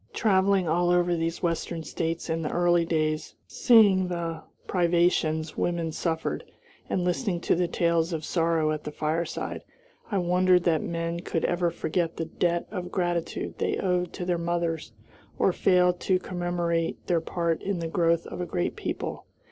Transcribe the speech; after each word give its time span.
Traveling 0.13 0.67
all 0.67 0.89
over 0.89 1.15
these 1.15 1.43
Western 1.43 1.83
States 1.83 2.27
in 2.27 2.41
the 2.41 2.49
early 2.49 2.85
days, 2.85 3.35
seeing 3.45 4.07
the 4.07 4.41
privations 4.65 5.55
women 5.57 5.91
suffered, 5.91 6.43
and 6.89 7.03
listening 7.03 7.39
to 7.41 7.53
the 7.53 7.67
tales 7.67 8.11
of 8.11 8.25
sorrow 8.25 8.71
at 8.71 8.83
the 8.83 8.91
fireside, 8.91 9.61
I 10.09 10.17
wondered 10.17 10.63
that 10.63 10.81
men 10.81 11.19
could 11.19 11.45
ever 11.45 11.69
forget 11.69 12.17
the 12.17 12.25
debt 12.25 12.65
of 12.71 12.91
gratitude 12.91 13.59
they 13.59 13.77
owed 13.77 14.11
to 14.13 14.25
their 14.25 14.39
mothers, 14.39 14.91
or 15.37 15.53
fail 15.53 15.93
to 15.93 16.17
commemorate 16.17 17.05
their 17.05 17.21
part 17.21 17.61
in 17.61 17.77
the 17.77 17.87
growth 17.87 18.25
of 18.25 18.41
a 18.41 18.47
great 18.47 18.75
people. 18.75 19.27